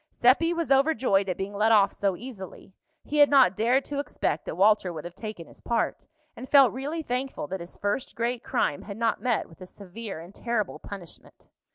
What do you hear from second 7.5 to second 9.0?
his first great crime had